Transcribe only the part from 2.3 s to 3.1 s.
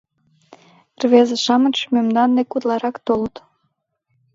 дек утларак